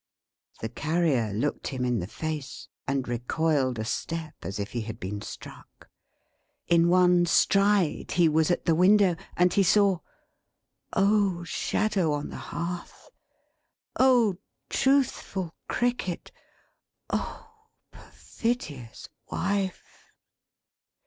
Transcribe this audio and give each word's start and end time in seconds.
The 0.61 0.69
Carrier 0.69 1.31
looked 1.31 1.67
him 1.67 1.85
in 1.85 1.99
the 1.99 2.07
face, 2.07 2.69
and 2.87 3.07
recoiled 3.07 3.77
a 3.77 3.85
step 3.85 4.33
as 4.41 4.57
if 4.59 4.71
he 4.71 4.81
had 4.81 4.99
been 4.99 5.21
struck. 5.21 5.87
In 6.65 6.87
one 6.89 7.27
stride 7.27 8.13
he 8.13 8.27
was 8.27 8.49
at 8.49 8.65
the 8.65 8.73
window, 8.73 9.15
and 9.37 9.53
he 9.53 9.61
saw 9.61 9.99
Oh 10.93 11.43
Shadow 11.43 12.13
on 12.13 12.29
the 12.29 12.37
Hearth! 12.49 13.11
Oh 13.95 14.37
truthful 14.71 15.53
Cricket! 15.67 16.31
Oh 17.11 17.51
perfidious 17.91 19.07
Wife! 19.31 20.07